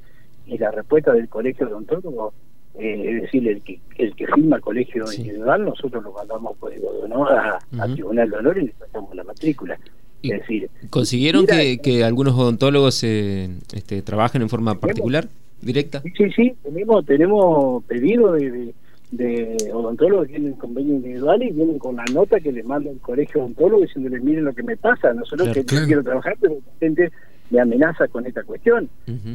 y 0.46 0.58
la 0.58 0.70
respuesta 0.70 1.12
del 1.12 1.28
colegio 1.28 1.66
de 1.66 1.72
odontólogos 1.72 2.34
eh, 2.78 3.16
es 3.16 3.22
decir, 3.22 3.48
el 3.48 3.62
que, 3.62 3.80
el 3.96 4.14
que 4.14 4.26
firma 4.26 4.56
el 4.56 4.62
colegio 4.62 5.04
individual, 5.12 5.64
nosotros 5.64 6.02
lo 6.04 6.12
mandamos 6.12 6.56
por 6.56 6.72
el 6.72 6.82
honor 7.02 7.32
a, 7.32 7.86
Tribunal 7.92 8.30
de 8.30 8.36
Honor 8.36 8.58
y 8.58 8.66
le 8.66 8.72
pasamos 8.72 9.14
la 9.14 9.24
matrícula. 9.24 9.78
es 10.22 10.30
decir, 10.30 10.70
¿Consiguieron 10.88 11.46
que, 11.46 11.78
que, 11.78 12.04
algunos 12.04 12.34
odontólogos 12.34 13.02
eh, 13.02 13.50
este, 13.74 14.02
trabajen 14.02 14.42
en 14.42 14.48
forma 14.48 14.78
particular, 14.78 15.28
directa? 15.60 16.00
Sí, 16.16 16.30
sí, 16.34 16.54
tenemos, 16.62 17.04
tenemos 17.04 17.84
pedido 17.84 18.32
de, 18.32 18.72
de, 19.10 19.56
odontólogos 19.72 20.28
que 20.28 20.34
tienen 20.34 20.52
convenio 20.54 20.94
individual 20.94 21.42
y 21.42 21.50
vienen 21.50 21.78
con 21.78 21.96
la 21.96 22.04
nota 22.04 22.38
que 22.38 22.52
le 22.52 22.62
manda 22.62 22.90
el 22.90 23.00
colegio 23.00 23.40
odontólogo 23.40 23.82
diciéndole, 23.82 24.20
miren 24.20 24.44
lo 24.44 24.54
que 24.54 24.62
me 24.62 24.76
pasa, 24.76 25.12
nosotros 25.12 25.48
que 25.48 25.64
yo 25.64 25.86
quiero 25.86 26.04
trabajar, 26.04 26.36
pero 26.40 26.54
la 26.54 26.78
gente 26.78 27.10
me 27.50 27.60
amenaza 27.60 28.06
con 28.06 28.26
esta 28.26 28.44
cuestión. 28.44 28.88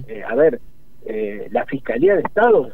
Eh, 0.08 0.24
a 0.28 0.34
ver, 0.36 0.62
la 1.52 1.66
Fiscalía 1.66 2.16
de 2.16 2.22
Estado 2.22 2.72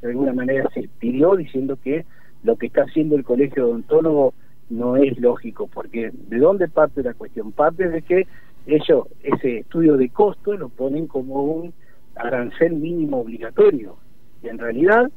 de 0.00 0.08
alguna 0.08 0.32
manera 0.32 0.68
se 0.72 0.88
pidió 0.98 1.36
diciendo 1.36 1.78
que 1.82 2.04
lo 2.42 2.56
que 2.56 2.66
está 2.66 2.82
haciendo 2.82 3.16
el 3.16 3.24
colegio 3.24 3.66
odontólogo 3.66 4.34
no 4.70 4.96
es 4.96 5.18
lógico, 5.18 5.66
porque 5.66 6.10
¿de 6.12 6.38
dónde 6.38 6.68
parte 6.68 7.02
la 7.02 7.14
cuestión? 7.14 7.52
Parte 7.52 7.88
de 7.88 8.02
que 8.02 8.26
ellos 8.66 9.06
ese 9.22 9.58
estudio 9.58 9.96
de 9.96 10.10
costo 10.10 10.56
lo 10.56 10.68
ponen 10.68 11.06
como 11.06 11.42
un 11.42 11.72
arancel 12.14 12.74
mínimo 12.74 13.20
obligatorio, 13.20 13.96
y 14.42 14.48
en 14.48 14.58
realidad 14.58 15.10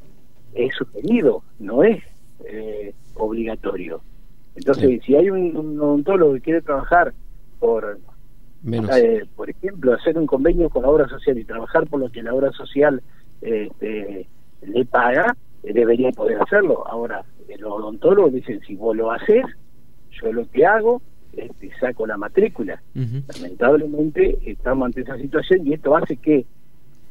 es 0.54 0.74
sugerido, 0.74 1.42
no 1.58 1.82
es 1.82 2.02
eh, 2.46 2.94
obligatorio. 3.14 4.00
Entonces, 4.54 5.00
si 5.04 5.14
hay 5.14 5.30
un, 5.30 5.56
odontólogo 5.80 6.34
que 6.34 6.40
quiere 6.40 6.62
trabajar 6.62 7.14
por, 7.58 7.98
eh, 8.70 9.24
por 9.34 9.48
ejemplo, 9.48 9.94
hacer 9.94 10.18
un 10.18 10.26
convenio 10.26 10.68
con 10.68 10.82
la 10.82 10.90
obra 10.90 11.08
social 11.08 11.38
y 11.38 11.44
trabajar 11.44 11.86
por 11.86 12.00
lo 12.00 12.10
que 12.10 12.22
la 12.22 12.34
obra 12.34 12.50
social 12.52 13.02
este, 13.42 14.26
le 14.62 14.84
paga, 14.84 15.36
debería 15.62 16.10
poder 16.12 16.40
hacerlo. 16.40 16.86
Ahora, 16.86 17.24
los 17.58 17.72
odontólogos 17.72 18.32
dicen, 18.32 18.60
si 18.66 18.74
vos 18.76 18.96
lo 18.96 19.10
haces, 19.10 19.44
yo 20.10 20.32
lo 20.32 20.48
que 20.50 20.64
hago 20.64 21.02
es 21.36 21.50
te 21.56 21.70
saco 21.78 22.06
la 22.06 22.16
matrícula. 22.16 22.82
Lamentablemente 22.94 24.38
estamos 24.44 24.86
ante 24.86 25.02
esa 25.02 25.16
situación 25.18 25.66
y 25.66 25.74
esto 25.74 25.96
hace 25.96 26.16
que, 26.16 26.44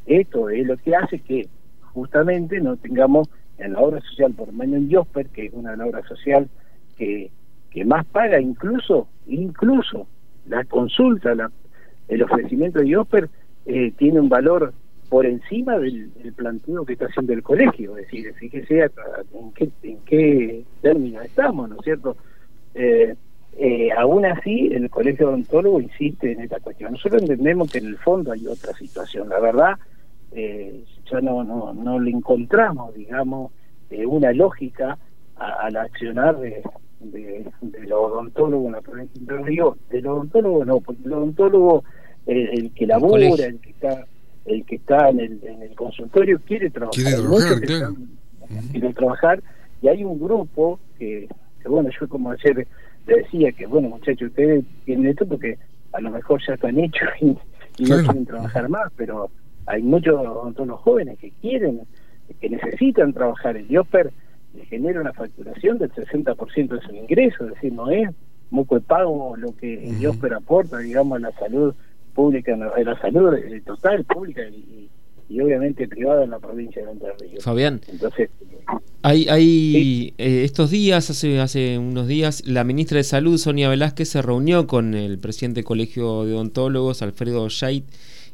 esto 0.05 0.49
es 0.49 0.65
lo 0.65 0.77
que 0.77 0.95
hace 0.95 1.19
que 1.19 1.47
justamente 1.93 2.59
no 2.59 2.77
tengamos 2.77 3.29
en 3.57 3.73
la 3.73 3.79
obra 3.79 4.01
social, 4.01 4.33
por 4.33 4.49
en 4.49 4.91
Josper, 4.91 5.27
que 5.27 5.45
es 5.45 5.53
una 5.53 5.73
obra 5.85 6.01
social 6.07 6.49
que, 6.97 7.31
que 7.69 7.85
más 7.85 8.05
paga, 8.07 8.39
incluso, 8.39 9.07
incluso 9.27 10.07
la 10.47 10.63
consulta, 10.65 11.35
la, 11.35 11.51
el 12.07 12.23
ofrecimiento 12.23 12.79
de 12.79 12.93
Josper 12.93 13.29
eh, 13.65 13.91
tiene 13.97 14.19
un 14.19 14.29
valor 14.29 14.73
por 15.11 15.25
encima 15.25 15.77
del, 15.77 16.09
planteo 16.37 16.85
que 16.85 16.93
está 16.93 17.07
haciendo 17.07 17.33
el 17.33 17.43
colegio, 17.43 17.97
es 17.97 18.05
decir, 18.05 18.33
fíjese 18.35 18.79
en 19.33 19.51
qué, 19.51 19.69
en 19.83 19.97
qué 20.05 20.63
término 20.81 21.21
estamos, 21.21 21.69
¿no 21.69 21.75
es 21.75 21.81
cierto? 21.83 22.15
Eh, 22.73 23.13
eh, 23.57 23.89
aún 23.91 24.25
así, 24.25 24.69
el 24.71 24.89
colegio 24.89 25.27
odontólogo 25.27 25.81
insiste 25.81 26.31
en 26.31 26.39
esta 26.39 26.61
cuestión. 26.61 26.93
Nosotros 26.93 27.23
entendemos 27.23 27.69
que 27.69 27.79
en 27.79 27.87
el 27.87 27.97
fondo 27.97 28.31
hay 28.31 28.47
otra 28.47 28.71
situación. 28.71 29.27
La 29.27 29.41
verdad, 29.41 29.73
eh, 30.31 30.81
ya 31.11 31.19
no, 31.19 31.43
no, 31.43 31.73
no 31.73 31.99
le 31.99 32.11
encontramos, 32.11 32.95
digamos, 32.95 33.51
eh, 33.89 34.05
una 34.05 34.31
lógica 34.31 34.97
al 35.35 35.75
accionar 35.75 36.39
de, 36.39 36.63
de, 37.01 37.51
de 37.59 37.79
los 37.85 37.99
odontólogos 37.99 38.67
en 38.67 38.71
la 38.71 38.81
provincia 38.81 39.21
de 39.25 39.43
Río. 39.43 39.75
Del 39.89 40.07
odontólogo 40.07 40.63
no, 40.63 40.79
porque 40.79 41.03
el 41.03 41.11
odontólogo, 41.11 41.83
el, 42.25 42.71
que 42.71 42.87
labora, 42.87 43.25
el, 43.25 43.59
que 43.59 43.71
está 43.71 44.05
el 44.45 44.65
que 44.65 44.75
está 44.75 45.09
en 45.09 45.19
el, 45.19 45.39
en 45.43 45.61
el 45.61 45.75
consultorio 45.75 46.39
quiere 46.45 46.69
trabajar. 46.69 47.03
Quiere 47.03 47.17
trabajar, 47.17 47.61
claro. 47.61 47.95
quiere 48.71 48.93
trabajar 48.93 49.43
y 49.81 49.87
hay 49.87 50.03
un 50.03 50.19
grupo 50.19 50.79
que, 50.97 51.27
que, 51.61 51.69
bueno, 51.69 51.89
yo 51.99 52.07
como 52.07 52.31
ayer 52.31 52.67
le 53.07 53.15
decía 53.15 53.51
que, 53.51 53.65
bueno, 53.65 53.89
muchachos, 53.89 54.29
ustedes 54.29 54.63
tienen 54.85 55.07
esto 55.07 55.27
porque 55.27 55.57
a 55.93 56.01
lo 56.01 56.11
mejor 56.11 56.41
ya 56.45 56.53
están 56.53 56.79
hechos 56.79 57.09
y, 57.21 57.37
no 57.83 57.95
quieren 58.03 58.25
trabajar 58.25 58.69
más, 58.69 58.91
pero 58.95 59.31
hay 59.65 59.81
muchos 59.81 60.21
los 60.55 60.79
jóvenes 60.81 61.17
que 61.17 61.31
quieren, 61.41 61.81
que 62.39 62.49
necesitan 62.49 63.13
trabajar. 63.13 63.57
El 63.57 63.71
IOPER 63.71 64.11
le 64.53 64.65
genera 64.65 65.01
una 65.01 65.13
facturación 65.13 65.77
del 65.79 65.91
60% 65.91 66.67
de 66.67 66.81
su 66.81 66.93
ingreso, 66.93 67.45
es 67.45 67.53
decir, 67.55 67.73
no 67.73 67.89
es 67.89 68.09
mucho 68.51 68.75
de 68.75 68.81
pago 68.81 69.35
lo 69.37 69.55
que 69.55 69.87
el 69.87 69.99
IOPER 70.01 70.33
aporta, 70.33 70.77
digamos, 70.79 71.17
a 71.17 71.21
la 71.21 71.31
salud 71.31 71.73
pública, 72.11 72.53
a 72.53 72.83
la 72.83 72.99
salud 72.99 73.33
eh, 73.35 73.61
total, 73.65 74.03
pública 74.05 74.41
y, 74.47 74.89
obviamente 75.41 75.87
privada 75.87 76.25
en 76.25 76.31
la 76.31 76.39
provincia 76.39 76.85
de 76.85 76.91
Entre 76.91 77.09
Ríos. 77.17 77.43
Fabián, 77.43 77.79
entonces 77.87 78.29
hay, 79.01 79.27
hay 79.29 80.13
eh, 80.17 80.43
estos 80.43 80.69
días, 80.69 81.09
hace, 81.09 81.39
hace 81.39 81.79
unos 81.79 82.07
días, 82.07 82.45
la 82.45 82.63
ministra 82.63 82.97
de 82.97 83.03
Salud, 83.03 83.37
Sonia 83.37 83.69
Velázquez, 83.69 84.09
se 84.09 84.21
reunió 84.21 84.67
con 84.67 84.93
el 84.93 85.17
presidente 85.19 85.59
del 85.59 85.65
Colegio 85.65 86.25
de 86.25 86.33
Odontólogos, 86.33 87.01
Alfredo 87.01 87.49
Scheidt, 87.49 87.85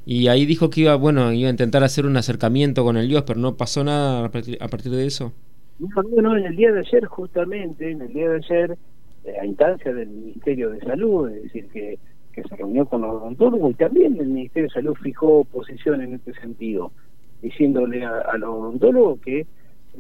y 0.10 0.30
ahí 0.30 0.46
dijo 0.46 0.70
que 0.70 0.82
iba, 0.82 0.96
bueno, 0.96 1.34
iba 1.34 1.50
a 1.50 1.52
intentar 1.52 1.84
hacer 1.84 2.06
un 2.06 2.16
acercamiento 2.16 2.84
con 2.84 2.96
el 2.96 3.10
Dios, 3.10 3.24
pero 3.28 3.42
no 3.42 3.58
pasó 3.58 3.84
nada 3.84 4.26
a 4.26 4.30
partir, 4.30 4.92
de 4.92 5.06
eso. 5.06 5.34
No, 5.80 6.38
en 6.38 6.46
el 6.46 6.56
día 6.56 6.72
de 6.72 6.80
ayer, 6.80 7.06
justamente, 7.06 7.92
en 7.92 8.02
el 8.02 8.14
día 8.14 8.30
de 8.30 8.38
ayer, 8.38 8.78
eh, 9.26 9.34
a 9.42 9.46
instancia 9.46 9.94
del 9.94 10.08
Ministerio 10.08 10.70
de 10.70 10.80
Salud, 10.80 11.30
es 11.30 11.44
decir, 11.44 11.68
que, 11.74 12.00
que 12.38 12.48
se 12.48 12.56
reunió 12.56 12.86
con 12.86 13.02
los 13.02 13.16
odontólogos 13.16 13.72
y 13.72 13.74
también 13.74 14.16
el 14.20 14.28
Ministerio 14.28 14.68
de 14.68 14.74
Salud 14.74 14.96
fijó 15.02 15.44
posición 15.46 16.02
en 16.02 16.14
este 16.14 16.34
sentido, 16.36 16.92
diciéndole 17.42 18.06
a, 18.06 18.38
los 18.38 18.50
odontólogos 18.50 19.20
que 19.22 19.48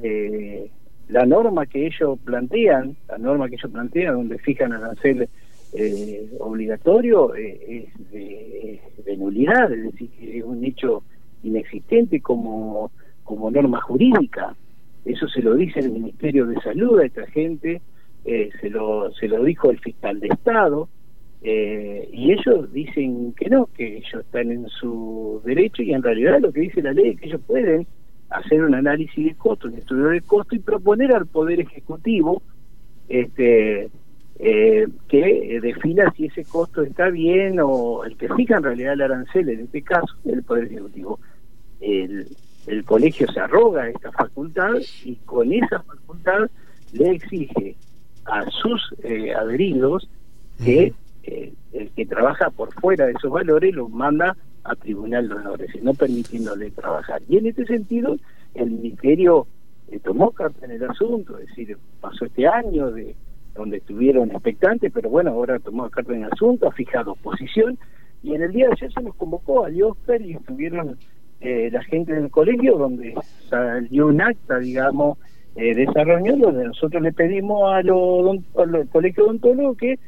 eh, 0.03 0.69
la 1.09 1.25
norma 1.25 1.65
que 1.65 1.87
ellos 1.87 2.19
plantean, 2.23 2.95
la 3.07 3.17
norma 3.17 3.49
que 3.49 3.55
ellos 3.55 3.71
plantean, 3.71 4.13
donde 4.13 4.37
fijan 4.37 4.71
arancel 4.71 5.27
eh, 5.73 6.29
obligatorio 6.39 7.35
eh, 7.35 7.89
es 7.97 8.11
de, 8.11 9.17
nulidad, 9.17 9.71
es 9.71 9.91
decir, 9.91 10.09
que 10.11 10.37
es 10.37 10.43
un 10.43 10.63
hecho 10.63 11.01
inexistente 11.41 12.21
como, 12.21 12.91
como 13.23 13.49
norma 13.49 13.81
jurídica. 13.81 14.55
Eso 15.05 15.27
se 15.27 15.41
lo 15.41 15.55
dice 15.55 15.79
el 15.79 15.89
Ministerio 15.89 16.45
de 16.45 16.61
Salud 16.61 16.99
a 16.99 17.05
esta 17.07 17.25
gente, 17.25 17.81
eh, 18.25 18.51
se, 18.61 18.69
lo, 18.69 19.11
se 19.13 19.27
lo 19.27 19.43
dijo 19.43 19.71
el 19.71 19.79
fiscal 19.79 20.19
de 20.19 20.27
Estado, 20.27 20.87
y 21.41 22.31
ellos 22.31 22.71
dicen 22.73 23.33
que 23.33 23.49
no, 23.49 23.67
que 23.67 23.97
ellos 23.97 24.21
están 24.25 24.51
en 24.51 24.67
su 24.67 25.41
derecho 25.45 25.81
y 25.81 25.93
en 25.93 26.03
realidad 26.03 26.39
lo 26.41 26.51
que 26.51 26.61
dice 26.61 26.81
la 26.81 26.93
ley 26.93 27.09
es 27.09 27.19
que 27.19 27.27
ellos 27.27 27.41
pueden 27.45 27.87
hacer 28.29 28.63
un 28.63 28.75
análisis 28.75 29.25
de 29.25 29.35
costo, 29.35 29.67
un 29.67 29.75
estudio 29.75 30.07
de 30.07 30.21
costo 30.21 30.55
y 30.55 30.59
proponer 30.59 31.13
al 31.13 31.27
Poder 31.27 31.59
Ejecutivo 31.59 32.41
este 33.07 33.89
eh, 34.39 34.87
que 35.07 35.59
defina 35.61 36.11
si 36.15 36.25
ese 36.25 36.43
costo 36.43 36.83
está 36.83 37.09
bien 37.09 37.59
o 37.61 38.03
el 38.03 38.17
que 38.17 38.29
fija 38.35 38.57
en 38.57 38.63
realidad 38.63 38.93
el 38.93 39.01
arancel, 39.01 39.49
en 39.49 39.61
este 39.61 39.81
caso, 39.81 40.13
el 40.25 40.43
Poder 40.43 40.65
Ejecutivo. 40.65 41.19
El, 41.79 42.27
el 42.67 42.83
colegio 42.83 43.31
se 43.31 43.39
arroga 43.39 43.89
esta 43.89 44.11
facultad 44.11 44.73
y 45.03 45.15
con 45.25 45.53
esa 45.53 45.81
facultad 45.83 46.49
le 46.93 47.11
exige 47.11 47.75
a 48.25 48.45
sus 48.51 48.93
eh, 49.03 49.33
adheridos 49.33 50.09
que 50.63 50.93
eh, 51.27 51.53
el 51.73 51.91
que 51.91 52.05
trabaja 52.05 52.49
por 52.49 52.73
fuera 52.73 53.05
de 53.05 53.11
esos 53.11 53.29
valores 53.29 53.75
los 53.75 53.89
manda 53.89 54.35
a 54.63 54.75
tribunal 54.75 55.27
de 55.27 55.35
honores, 55.35 55.83
no 55.83 55.93
permitiéndole 55.93 56.71
trabajar. 56.71 57.21
Y 57.27 57.37
en 57.37 57.47
este 57.47 57.65
sentido, 57.65 58.17
el 58.53 58.71
ministerio 58.71 59.45
eh, 59.89 59.99
tomó 59.99 60.31
carta 60.31 60.65
en 60.65 60.71
el 60.71 60.83
asunto, 60.89 61.37
es 61.37 61.47
decir, 61.47 61.77
pasó 61.99 62.25
este 62.25 62.47
año 62.47 62.91
de 62.91 63.15
donde 63.55 63.77
estuvieron 63.77 64.31
expectantes, 64.31 64.91
pero 64.93 65.09
bueno, 65.09 65.31
ahora 65.31 65.59
tomó 65.59 65.89
carta 65.89 66.13
en 66.13 66.23
el 66.23 66.31
asunto, 66.31 66.67
ha 66.67 66.71
fijado 66.71 67.15
posición, 67.15 67.77
y 68.23 68.33
en 68.33 68.43
el 68.43 68.53
día 68.53 68.67
de 68.67 68.73
ayer 68.73 68.93
se 68.93 69.01
nos 69.01 69.15
convocó 69.15 69.65
a 69.65 69.69
Diosper 69.69 70.21
y 70.21 70.33
estuvieron 70.33 70.97
eh, 71.41 71.69
la 71.71 71.83
gente 71.83 72.13
del 72.13 72.29
colegio, 72.29 72.77
donde 72.77 73.15
salió 73.49 74.07
un 74.07 74.21
acta, 74.21 74.59
digamos, 74.59 75.17
eh, 75.55 75.75
de 75.75 75.83
esa 75.83 76.03
reunión, 76.03 76.39
donde 76.39 76.65
nosotros 76.65 77.01
le 77.01 77.11
pedimos 77.11 77.73
a 77.73 77.81
los 77.81 78.37
al 78.57 78.87
colegio 78.89 79.25
odontólogos 79.25 79.77
que 79.77 79.99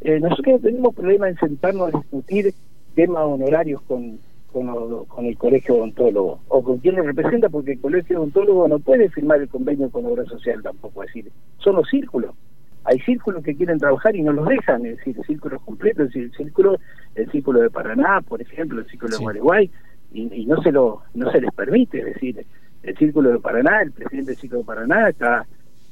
eh, 0.00 0.20
nosotros 0.20 0.54
no 0.54 0.58
tenemos 0.60 0.94
problema 0.94 1.28
en 1.28 1.36
sentarnos 1.36 1.92
a 1.92 1.98
discutir 1.98 2.54
temas 2.94 3.24
honorarios 3.24 3.82
con, 3.82 4.18
con, 4.52 5.04
con, 5.06 5.26
el 5.26 5.36
colegio 5.36 5.76
odontólogo 5.76 6.40
o 6.48 6.62
con 6.62 6.78
quien 6.78 6.96
lo 6.96 7.02
representa, 7.02 7.48
porque 7.48 7.72
el 7.72 7.80
colegio 7.80 8.18
odontólogo 8.18 8.68
no 8.68 8.78
puede 8.78 9.08
firmar 9.10 9.40
el 9.40 9.48
convenio 9.48 9.90
con 9.90 10.06
obra 10.06 10.24
social 10.24 10.62
tampoco, 10.62 11.02
es 11.02 11.12
decir, 11.12 11.32
son 11.58 11.76
los 11.76 11.88
círculos. 11.88 12.34
Hay 12.84 13.00
círculos 13.00 13.42
que 13.42 13.54
quieren 13.54 13.78
trabajar 13.78 14.16
y 14.16 14.22
no 14.22 14.32
los 14.32 14.48
dejan, 14.48 14.86
es 14.86 14.96
decir, 14.96 15.16
círculos 15.26 15.60
completos, 15.62 16.06
es 16.06 16.14
decir, 16.14 16.22
el 16.22 16.32
círculo, 16.32 16.78
el 17.16 17.30
círculo 17.30 17.60
de 17.60 17.70
Paraná, 17.70 18.22
por 18.26 18.40
ejemplo, 18.40 18.80
el 18.80 18.86
círculo 18.86 19.16
de 19.16 19.22
Gualeguay, 19.22 19.70
y, 20.12 20.46
no 20.46 20.62
se 20.62 20.72
lo, 20.72 21.02
no 21.14 21.30
se 21.30 21.40
les 21.40 21.52
permite, 21.52 21.98
es 21.98 22.14
decir, 22.14 22.46
el 22.82 22.96
círculo 22.96 23.30
de 23.30 23.40
Paraná, 23.40 23.82
el 23.82 23.92
presidente 23.92 24.30
del 24.30 24.40
círculo 24.40 24.60
de 24.60 24.66
Paraná 24.66 25.08
está 25.10 25.46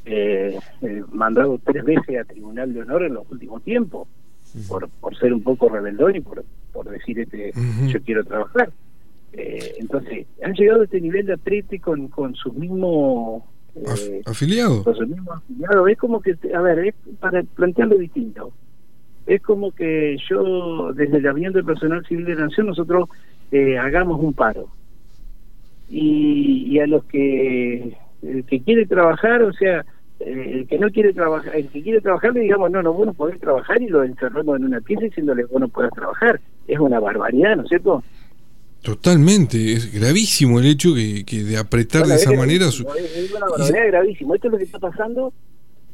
eh, 0.07 0.59
eh, 0.83 1.03
mandado 1.13 1.61
tres 1.65 1.85
veces 1.85 2.21
a 2.21 2.25
Tribunal 2.25 2.73
de 2.73 2.83
Honor 2.83 3.05
en 3.05 3.15
los 3.15 3.31
últimos 3.31 3.63
tiempos, 3.63 4.09
por, 4.69 4.89
por 4.89 5.17
ser 5.19 5.35
un 5.35 5.43
poco 5.43 5.69
rebeldón 5.69 6.17
y 6.17 6.21
por, 6.21 6.45
por 6.73 6.89
decir 6.89 7.21
este 7.21 7.53
yo 7.89 8.01
quiero 8.03 8.25
trabajar. 8.25 8.71
Eh, 9.33 9.75
entonces, 9.79 10.27
han 10.43 10.55
llegado 10.55 10.81
a 10.81 10.85
este 10.85 11.01
nivel 11.01 11.27
de 11.27 11.35
apriete 11.35 11.79
con, 11.79 12.09
con 12.09 12.35
sus 12.35 12.55
mismos 12.55 13.43
eh, 13.75 14.23
afiliado. 14.25 14.83
Es 15.89 15.99
como 15.99 16.21
que, 16.21 16.37
a 16.55 16.61
ver, 16.61 16.79
es 16.79 16.95
para 17.21 17.43
plantearlo 17.43 17.99
distinto. 17.99 18.53
Es 19.27 19.43
como 19.43 19.73
que 19.73 20.17
yo, 20.29 20.93
desde 20.95 21.19
el 21.19 21.27
avión 21.27 21.53
del 21.53 21.65
personal 21.65 22.05
civil 22.07 22.25
de 22.27 22.37
nación, 22.37 22.69
nosotros 22.69 23.09
eh, 23.51 23.77
hagamos 23.77 24.21
un 24.21 24.33
paro. 24.33 24.69
Y, 25.89 26.79
a 26.79 26.87
los 26.87 27.05
que, 27.05 27.97
el 28.23 28.45
que 28.45 28.61
quiere 28.61 28.87
trabajar, 28.87 29.43
o 29.43 29.53
sea, 29.53 29.85
el 30.21 30.67
que 30.67 30.79
no 30.79 30.91
quiere 30.91 31.13
trabajar, 31.13 31.55
el 31.55 31.69
que 31.69 31.83
quiere 31.83 32.01
trabajar 32.01 32.33
le 32.33 32.41
digamos, 32.41 32.71
no, 32.71 32.83
no, 32.83 32.93
bueno, 32.93 33.13
podés 33.13 33.39
trabajar 33.41 33.81
y 33.83 33.89
lo 33.89 34.03
encerramos 34.03 34.57
en 34.57 34.65
una 34.65 34.81
pieza 34.81 35.03
diciéndole, 35.03 35.45
bueno, 35.45 35.69
puedes 35.69 35.93
trabajar. 35.93 36.41
Es 36.67 36.79
una 36.79 36.99
barbaridad, 37.01 37.57
¿no 37.57 37.63
es 37.63 37.69
cierto? 37.69 38.03
Totalmente, 38.83 39.73
es 39.73 39.93
gravísimo 39.93 40.61
el 40.61 40.67
hecho 40.67 40.95
que, 40.95 41.25
que 41.25 41.43
de 41.43 41.59
apretar 41.59 42.07
de 42.07 42.15
esa 42.15 42.33
manera. 42.33 42.67
Es 42.67 42.81
una 42.81 43.47
barbaridad 43.47 43.87
gravísimo. 43.89 44.35
Esto 44.35 44.49
es 44.49 44.53
lo 44.53 44.59
que 44.59 44.65
está 44.65 44.79
pasando 44.79 45.33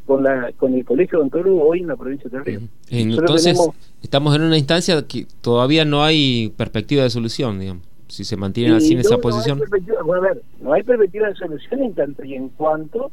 con 0.07 0.23
la 0.23 0.53
con 0.57 0.75
el 0.75 0.85
colegio 0.85 1.19
odontólogo 1.19 1.69
hoy 1.69 1.81
en 1.81 1.87
la 1.87 1.97
provincia 1.97 2.29
de 2.29 2.41
Río. 2.41 2.61
Entonces, 2.91 3.59
estamos 4.03 4.35
en 4.37 4.43
una 4.43 4.59
instancia 4.59 5.07
que 5.07 5.27
todavía 5.41 5.85
no 5.85 6.05
hay 6.05 6.53
perspectiva 6.57 7.03
de 7.03 7.11
solución, 7.11 7.59
digamos. 7.59 7.85
Si 8.09 8.25
se 8.25 8.37
mantiene 8.37 8.77
así 8.77 8.93
en 8.93 8.99
esa 8.99 9.17
posición. 9.19 9.59
No 9.59 10.15
hay, 10.15 10.19
a 10.19 10.21
ver, 10.21 10.43
no 10.61 10.73
hay 10.75 10.83
perspectiva 10.83 11.29
de 11.29 11.35
solución 11.35 11.83
en 11.83 11.95
tanto 11.95 12.23
y 12.25 12.35
en 12.35 12.51
cuanto, 12.51 13.11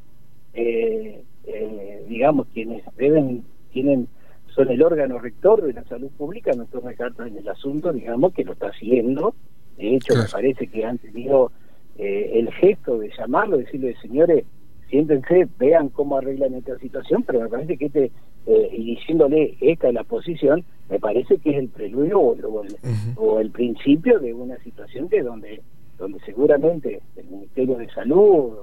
eh, 0.59 1.23
eh, 1.45 2.05
digamos, 2.07 2.47
quienes 2.53 2.83
deben, 2.97 3.43
tienen 3.71 4.07
son 4.55 4.69
el 4.69 4.81
órgano 4.81 5.19
rector 5.19 5.61
de 5.61 5.73
la 5.73 5.83
salud 5.85 6.09
pública, 6.17 6.51
no 6.53 6.65
toma 6.65 6.93
cartas 6.93 7.27
en 7.27 7.37
el 7.37 7.47
asunto, 7.47 7.93
digamos, 7.93 8.33
que 8.33 8.43
lo 8.43 8.53
está 8.53 8.67
haciendo. 8.67 9.33
De 9.77 9.95
hecho, 9.95 10.15
me 10.15 10.25
parece 10.29 10.67
que 10.67 10.83
han 10.83 10.97
tenido 10.97 11.51
eh, 11.97 12.31
el 12.35 12.51
gesto 12.53 12.97
de 12.97 13.11
llamarlo, 13.17 13.57
decirle, 13.57 13.95
señores, 14.01 14.43
siéntense, 14.89 15.47
vean 15.57 15.89
cómo 15.89 16.17
arreglan 16.17 16.55
esta 16.55 16.77
situación, 16.79 17.23
pero 17.23 17.41
me 17.41 17.47
parece 17.47 17.77
que 17.77 17.85
este, 17.85 18.11
eh, 18.47 18.69
y 18.73 18.95
diciéndole 18.95 19.55
esta 19.61 19.87
es 19.87 19.93
la 19.93 20.03
posición, 20.03 20.65
me 20.89 20.99
parece 20.99 21.37
que 21.37 21.51
es 21.51 21.57
el 21.57 21.69
preludio 21.69 22.19
o, 22.19 23.39
el, 23.39 23.51
principio 23.51 24.19
de 24.19 24.33
una 24.33 24.57
situación 24.57 25.07
que 25.07 25.21
donde 25.21 25.61
donde 25.97 26.19
seguramente 26.21 27.01
el 27.17 27.25
Ministerio 27.27 27.75
de 27.75 27.89
Salud, 27.89 28.53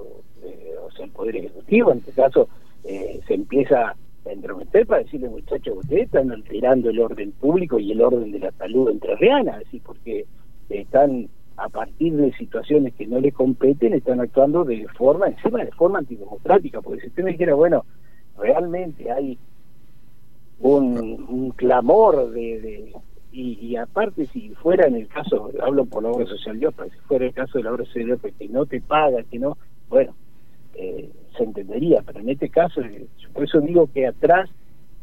eh, 0.43 0.75
o 0.85 0.91
sea, 0.93 1.07
el 1.07 1.11
Poder 1.13 1.37
Ejecutivo, 1.37 1.93
en 1.93 1.99
este 1.99 2.13
caso, 2.13 2.49
se 2.83 3.35
empieza 3.35 3.97
a 4.27 4.33
entrometer 4.33 4.87
para 4.87 5.03
decirle, 5.03 5.29
muchachos, 5.29 5.79
ustedes 5.79 6.05
están 6.05 6.31
alterando 6.31 6.91
el 6.91 7.01
orden 7.01 7.33
público 7.33 7.79
y 7.79 7.93
el 7.93 8.01
orden 8.01 8.31
de 8.31 8.39
la 8.39 8.53
salud 8.53 8.91
entrerriana, 8.91 9.61
así 9.65 9.81
porque 9.81 10.27
están 10.69 11.29
a 11.57 11.69
partir 11.69 12.15
de 12.15 12.33
situaciones 12.35 12.95
que 12.95 13.07
no 13.07 13.19
le 13.19 13.33
competen, 13.33 13.95
están 13.95 14.21
actuando 14.21 14.65
de 14.65 14.87
forma, 14.97 15.29
encima 15.29 15.65
de 15.65 15.73
forma 15.73 16.01
antidemocrática, 16.01 16.83
porque 16.83 17.03
si 17.03 17.07
usted 17.09 17.25
me 17.25 17.33
dijera, 17.33 17.55
bueno, 17.55 17.85
realmente 18.37 19.11
hay 19.11 19.39
un, 20.59 21.53
clamor 21.57 22.31
de, 22.31 22.93
y, 23.33 23.77
aparte 23.77 24.27
si 24.27 24.51
fuera 24.51 24.87
en 24.87 24.97
el 24.97 25.09
caso, 25.09 25.51
hablo 25.63 25.87
por 25.87 26.03
la 26.03 26.11
obra 26.11 26.27
social 26.27 26.59
yo, 26.59 26.73
pero 26.73 26.91
si 26.91 26.99
fuera 27.01 27.27
el 27.27 27.33
caso 27.33 27.59
de 27.59 27.65
la 27.65 27.73
obra 27.73 27.85
social 27.85 28.19
que 28.39 28.49
no 28.49 28.67
te 28.67 28.81
paga, 28.81 29.23
que 29.25 29.39
no, 29.39 29.57
bueno, 29.89 30.15
eh, 30.79 31.11
se 31.37 31.45
entendería, 31.45 32.03
pero 32.05 32.21
en 32.21 32.29
este 32.29 32.49
caso, 32.49 32.81
eh, 32.81 33.07
por 33.33 33.45
eso 33.45 33.61
digo 33.61 33.89
que 33.93 34.07
atrás 34.07 34.51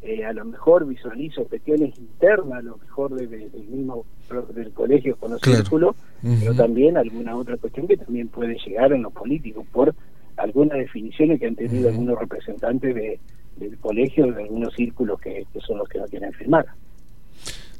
eh, 0.01 0.25
a 0.25 0.33
lo 0.33 0.45
mejor 0.45 0.85
visualizo 0.85 1.45
cuestiones 1.45 1.97
internas, 1.97 2.59
a 2.59 2.61
lo 2.61 2.77
mejor 2.77 3.15
del 3.15 3.49
mismo 3.69 4.05
del 4.53 4.71
colegio 4.71 5.15
con 5.15 5.31
los 5.31 5.41
círculos, 5.41 5.95
pero 6.21 6.53
también 6.55 6.97
alguna 6.97 7.35
otra 7.35 7.57
cuestión 7.57 7.87
que 7.87 7.97
también 7.97 8.27
puede 8.27 8.57
llegar 8.65 8.91
en 8.93 9.03
los 9.03 9.13
políticos 9.13 9.65
por 9.71 9.95
algunas 10.37 10.77
definiciones 10.77 11.39
que 11.39 11.47
han 11.47 11.55
tenido 11.55 11.89
algunos 11.89 12.19
representantes 12.19 12.95
de, 12.95 13.19
del 13.57 13.77
colegio, 13.77 14.31
de 14.31 14.43
algunos 14.43 14.73
círculos 14.73 15.19
que, 15.21 15.45
son 15.65 15.77
los 15.77 15.87
que 15.87 15.99
no 15.99 16.05
quieren 16.05 16.33
firmar. 16.33 16.65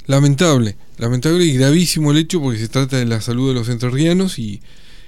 Lamentable, 0.06 0.76
lamentable 0.98 1.44
y 1.44 1.58
gravísimo 1.58 2.12
el 2.12 2.18
hecho 2.18 2.40
porque 2.40 2.58
se 2.58 2.68
trata 2.68 2.96
de 2.96 3.06
la 3.06 3.20
salud 3.20 3.48
de 3.48 3.54
los 3.54 3.68
entrerrianos 3.68 4.38
y, 4.38 4.62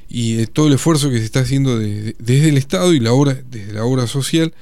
y 0.08 0.34
de 0.34 0.46
todo 0.46 0.68
el 0.68 0.74
esfuerzo 0.74 1.10
que 1.10 1.18
se 1.18 1.24
está 1.24 1.40
haciendo 1.40 1.78
desde 1.78 2.48
el 2.48 2.56
Estado 2.56 2.92
y 2.94 3.00
la 3.00 3.12
obra, 3.12 3.40
desde 3.50 3.72
la 3.72 3.84
obra 3.84 4.06
social 4.06 4.54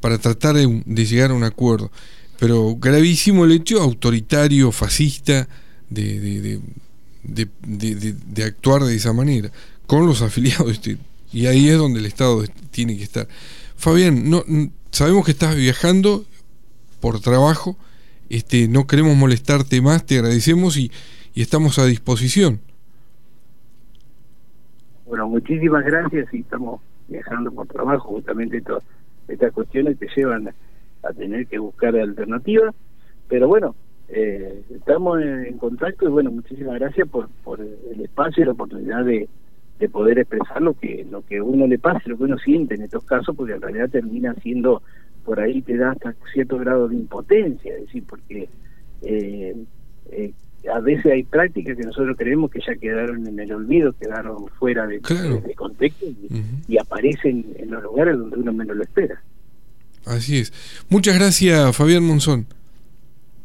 para 0.00 0.18
tratar 0.18 0.56
de, 0.56 1.06
llegar 1.06 1.30
a 1.30 1.34
un 1.34 1.44
acuerdo. 1.44 1.90
Pero 2.38 2.76
gravísimo 2.76 3.44
el 3.44 3.52
hecho 3.52 3.80
autoritario, 3.80 4.72
fascista, 4.72 5.48
de, 5.90 6.60
de, 7.22 8.44
actuar 8.44 8.84
de 8.84 8.96
esa 8.96 9.12
manera, 9.12 9.52
con 9.86 10.06
los 10.06 10.22
afiliados. 10.22 10.70
Este, 10.72 10.98
y 11.32 11.46
ahí 11.46 11.68
es 11.68 11.78
donde 11.78 12.00
el 12.00 12.06
Estado 12.06 12.44
tiene 12.70 12.96
que 12.96 13.04
estar. 13.04 13.28
Fabián, 13.76 14.28
no, 14.28 14.44
sabemos 14.90 15.24
que 15.24 15.32
estás 15.32 15.56
viajando 15.56 16.24
por 17.00 17.20
trabajo, 17.20 17.76
este, 18.28 18.68
no 18.68 18.86
queremos 18.86 19.16
molestarte 19.16 19.80
más, 19.80 20.06
te 20.06 20.16
agradecemos 20.16 20.76
y 20.76 20.90
estamos 21.34 21.78
a 21.78 21.86
disposición. 21.86 22.60
Bueno, 25.12 25.28
muchísimas 25.28 25.84
gracias 25.84 26.32
y 26.32 26.38
estamos 26.38 26.80
viajando 27.06 27.52
por 27.52 27.66
trabajo, 27.66 28.08
justamente 28.08 28.56
esto 28.56 28.78
estas 29.28 29.52
cuestiones 29.52 29.98
te 29.98 30.08
llevan 30.16 30.48
a 31.02 31.12
tener 31.12 31.46
que 31.48 31.58
buscar 31.58 31.94
alternativas, 31.96 32.74
pero 33.28 33.46
bueno, 33.46 33.74
eh, 34.08 34.62
estamos 34.70 35.20
en, 35.20 35.58
contacto 35.58 36.06
y 36.06 36.08
bueno, 36.08 36.30
muchísimas 36.30 36.80
gracias 36.80 37.06
por, 37.10 37.28
el 37.60 38.00
espacio 38.00 38.42
y 38.42 38.46
la 38.46 38.52
oportunidad 38.52 39.04
de, 39.04 39.28
de 39.78 39.88
poder 39.90 40.18
expresar 40.18 40.62
lo 40.62 40.72
que 40.72 41.06
lo 41.10 41.20
que 41.26 41.42
uno 41.42 41.66
le 41.66 41.78
pasa, 41.78 42.00
lo 42.06 42.16
que 42.16 42.24
uno 42.24 42.38
siente 42.38 42.76
en 42.76 42.80
estos 42.84 43.04
casos, 43.04 43.36
porque 43.36 43.52
en 43.52 43.60
realidad 43.60 43.90
termina 43.90 44.32
siendo, 44.36 44.80
por 45.26 45.40
ahí 45.40 45.60
te 45.60 45.76
da 45.76 45.90
hasta 45.90 46.14
cierto 46.32 46.56
grado 46.56 46.88
de 46.88 46.96
impotencia, 46.96 47.74
es 47.74 47.82
decir, 47.82 48.04
porque 48.08 48.48
eh, 49.02 49.56
eh, 50.10 50.32
a 50.68 50.80
veces 50.80 51.06
hay 51.06 51.22
prácticas 51.24 51.76
que 51.76 51.84
nosotros 51.84 52.16
creemos 52.16 52.50
que 52.50 52.60
ya 52.66 52.74
quedaron 52.76 53.26
en 53.26 53.38
el 53.38 53.52
olvido, 53.52 53.92
quedaron 53.98 54.46
fuera 54.58 54.86
de, 54.86 55.00
contexto 55.56 56.06
y, 56.68 56.78
aparecen 56.78 57.46
en 57.56 57.70
los 57.70 57.82
lugares 57.82 58.18
donde 58.18 58.36
uno 58.36 58.52
menos 58.52 58.76
lo 58.76 58.82
espera. 58.82 59.22
Así 60.04 60.38
es. 60.38 60.52
Muchas 60.88 61.16
gracias, 61.16 61.76
Fabián 61.76 62.04
Monzón. 62.04 62.46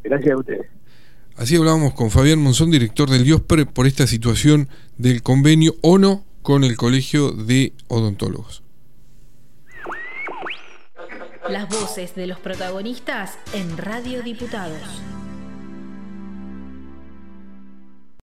Gracias 0.02 0.32
a 0.32 0.38
ustedes. 0.38 0.66
Así 1.36 1.56
hablábamos 1.56 1.94
con 1.94 2.10
Fabián 2.10 2.40
Monzón, 2.40 2.70
director 2.70 3.08
del 3.08 3.24
IOSPRE, 3.24 3.66
por 3.66 3.86
esta 3.86 4.06
situación 4.06 4.68
del 4.96 5.22
convenio 5.22 5.74
ONO 5.82 6.24
con 6.42 6.64
el 6.64 6.76
Colegio 6.76 7.30
de 7.30 7.72
Odontólogos. 7.86 8.62
Las 11.48 11.68
voces 11.68 12.14
de 12.14 12.26
los 12.26 12.38
protagonistas 12.40 13.38
en 13.54 13.78
Radio 13.78 14.22
Diputados. 14.22 15.00